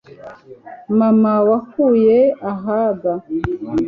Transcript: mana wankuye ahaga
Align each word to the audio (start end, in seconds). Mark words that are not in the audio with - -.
mana 0.97 1.31
wankuye 1.47 2.17
ahaga 2.51 3.11